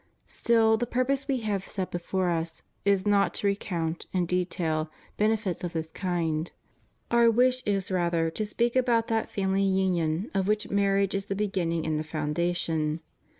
Still 0.25 0.77
the 0.77 0.87
purpose 0.87 1.27
We 1.27 1.41
have 1.41 1.67
set 1.67 1.91
before 1.91 2.31
Us 2.31 2.63
is 2.83 3.05
not 3.05 3.35
to 3.35 3.45
re 3.45 3.55
count, 3.55 4.07
in 4.11 4.25
detail, 4.25 4.89
benefits 5.15 5.63
of 5.63 5.73
this 5.73 5.91
kind; 5.91 6.51
Our 7.11 7.29
wish 7.29 7.61
is 7.67 7.91
rather 7.91 8.31
to 8.31 8.43
speak 8.43 8.75
about 8.75 9.09
that 9.09 9.29
family 9.29 9.61
union 9.61 10.31
of 10.33 10.47
which 10.47 10.71
marriage 10.71 11.13
is 11.13 11.25
the 11.25 11.35
beginning 11.35 11.85
and 11.85 11.99
the 11.99 12.03
foundation. 12.03 13.01